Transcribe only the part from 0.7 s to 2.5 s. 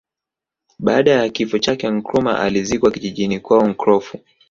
Baada ya kifo chake Nkrumah